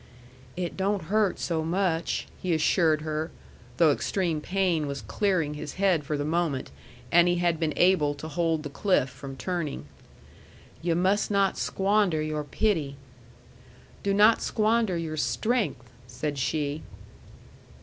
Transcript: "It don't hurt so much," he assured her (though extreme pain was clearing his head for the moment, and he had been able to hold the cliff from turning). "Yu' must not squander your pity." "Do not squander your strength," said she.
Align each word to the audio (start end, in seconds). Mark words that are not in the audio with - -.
"It 0.57 0.75
don't 0.75 0.99
hurt 1.03 1.37
so 1.37 1.63
much," 1.63 2.25
he 2.41 2.55
assured 2.55 3.01
her 3.01 3.29
(though 3.77 3.91
extreme 3.91 4.41
pain 4.41 4.87
was 4.87 5.03
clearing 5.03 5.53
his 5.53 5.73
head 5.75 6.03
for 6.03 6.17
the 6.17 6.25
moment, 6.25 6.71
and 7.11 7.27
he 7.27 7.35
had 7.35 7.59
been 7.59 7.73
able 7.75 8.15
to 8.15 8.27
hold 8.27 8.63
the 8.63 8.69
cliff 8.71 9.11
from 9.11 9.35
turning). 9.37 9.85
"Yu' 10.81 10.95
must 10.95 11.29
not 11.29 11.55
squander 11.55 12.19
your 12.19 12.43
pity." 12.43 12.95
"Do 14.01 14.11
not 14.11 14.41
squander 14.41 14.97
your 14.97 15.17
strength," 15.17 15.87
said 16.07 16.39
she. 16.39 16.81